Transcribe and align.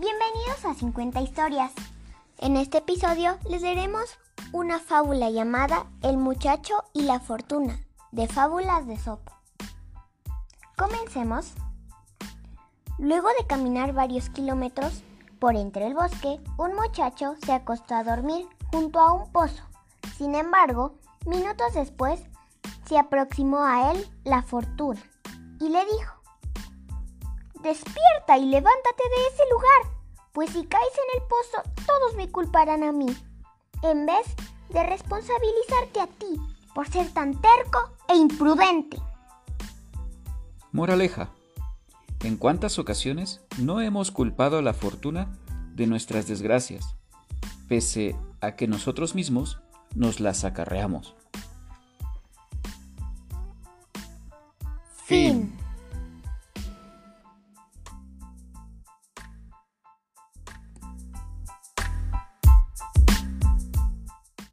Bienvenidos 0.00 0.64
a 0.64 0.74
50 0.74 1.20
historias. 1.22 1.72
En 2.38 2.56
este 2.56 2.78
episodio 2.78 3.36
les 3.50 3.62
daremos 3.62 4.04
una 4.52 4.78
fábula 4.78 5.28
llamada 5.28 5.86
El 6.02 6.18
muchacho 6.18 6.84
y 6.92 7.02
la 7.02 7.18
fortuna, 7.18 7.84
de 8.12 8.28
fábulas 8.28 8.86
de 8.86 8.96
Sopo. 8.96 9.32
Comencemos. 10.76 11.52
Luego 13.00 13.26
de 13.40 13.46
caminar 13.48 13.92
varios 13.92 14.30
kilómetros 14.30 15.02
por 15.40 15.56
entre 15.56 15.88
el 15.88 15.94
bosque, 15.94 16.38
un 16.58 16.76
muchacho 16.76 17.34
se 17.44 17.52
acostó 17.52 17.96
a 17.96 18.04
dormir 18.04 18.46
junto 18.70 19.00
a 19.00 19.12
un 19.12 19.32
pozo. 19.32 19.64
Sin 20.16 20.36
embargo, 20.36 20.94
minutos 21.26 21.74
después 21.74 22.20
se 22.86 22.96
aproximó 23.00 23.64
a 23.64 23.90
él 23.90 24.08
la 24.22 24.44
fortuna 24.44 25.02
y 25.58 25.70
le 25.70 25.84
dijo, 25.86 26.18
Despierta 27.62 28.38
y 28.38 28.46
levántate 28.46 29.02
de 29.02 29.26
ese 29.26 29.42
lugar, 29.50 29.67
en 31.08 31.20
el 31.20 31.26
pozo 31.28 31.62
todos 31.86 32.14
me 32.16 32.30
culparán 32.30 32.82
a 32.82 32.92
mí, 32.92 33.06
en 33.82 34.06
vez 34.06 34.26
de 34.70 34.82
responsabilizarte 34.82 36.00
a 36.00 36.06
ti 36.06 36.40
por 36.74 36.88
ser 36.88 37.10
tan 37.12 37.40
terco 37.40 37.96
e 38.08 38.16
imprudente. 38.16 38.98
Moraleja. 40.72 41.30
¿En 42.24 42.36
cuántas 42.36 42.78
ocasiones 42.78 43.40
no 43.58 43.80
hemos 43.80 44.10
culpado 44.10 44.58
a 44.58 44.62
la 44.62 44.74
fortuna 44.74 45.32
de 45.74 45.86
nuestras 45.86 46.26
desgracias, 46.26 46.96
pese 47.68 48.16
a 48.40 48.56
que 48.56 48.66
nosotros 48.66 49.14
mismos 49.14 49.60
nos 49.94 50.18
las 50.18 50.44
acarreamos? 50.44 51.14